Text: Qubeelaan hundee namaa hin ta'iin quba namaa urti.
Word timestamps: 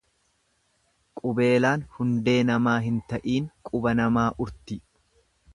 Qubeelaan 1.21 1.83
hundee 1.97 2.35
namaa 2.53 2.75
hin 2.89 2.99
ta'iin 3.13 3.53
quba 3.71 3.97
namaa 4.01 4.29
urti. 4.47 4.83